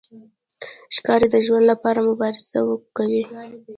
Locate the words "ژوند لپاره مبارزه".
1.45-2.59